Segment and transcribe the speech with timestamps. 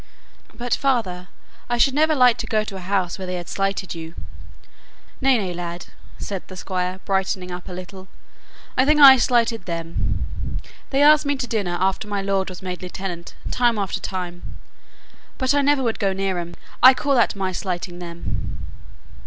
[0.51, 1.27] "But, father,
[1.69, 4.15] I should never like to go to a house where they had slighted you."
[5.21, 5.85] "Nay, nay, lad,"
[6.17, 8.07] said the Squire, brightening up a little;
[8.75, 10.57] "I think I slighted them.
[10.89, 14.57] They asked me to dinner, after my lord was made lieutenant, time after time,
[15.37, 16.55] but I never would go near 'em.
[16.81, 18.57] I call that my slighting them."